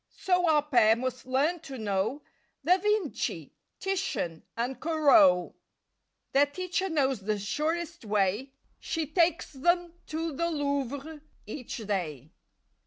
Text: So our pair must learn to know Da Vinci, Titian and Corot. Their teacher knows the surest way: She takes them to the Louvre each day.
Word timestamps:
So 0.17 0.49
our 0.49 0.63
pair 0.63 0.95
must 0.95 1.27
learn 1.27 1.59
to 1.59 1.77
know 1.77 2.23
Da 2.65 2.79
Vinci, 2.79 3.53
Titian 3.79 4.41
and 4.57 4.79
Corot. 4.79 5.53
Their 6.31 6.47
teacher 6.47 6.89
knows 6.89 7.19
the 7.19 7.37
surest 7.37 8.03
way: 8.05 8.51
She 8.79 9.05
takes 9.05 9.53
them 9.53 9.93
to 10.07 10.31
the 10.35 10.49
Louvre 10.49 11.21
each 11.45 11.77
day. 11.85 12.31